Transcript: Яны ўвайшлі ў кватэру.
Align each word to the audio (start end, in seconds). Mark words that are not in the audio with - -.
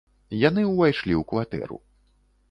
Яны 0.43 0.61
ўвайшлі 0.69 1.13
ў 1.17 1.21
кватэру. 1.33 1.77